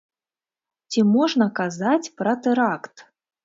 [0.93, 2.95] Ці можна казаць пра тэракт?